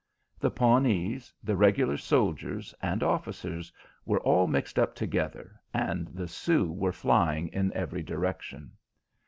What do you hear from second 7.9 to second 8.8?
direction.